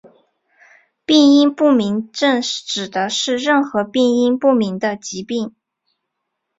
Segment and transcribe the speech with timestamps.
[1.05, 5.53] 病因不明症指的是任何病因不明的疾病。